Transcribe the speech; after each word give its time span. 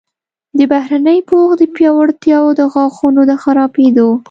د 0.57 0.59
بهرني 0.71 1.17
پوښ 1.29 1.49
د 1.57 1.61
پیاوړتیا 1.75 2.37
او 2.43 2.47
د 2.59 2.61
غاښونو 2.73 3.21
د 3.29 3.31
خرابیدو 3.43 4.09